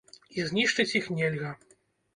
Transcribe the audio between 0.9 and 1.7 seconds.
іх нельга.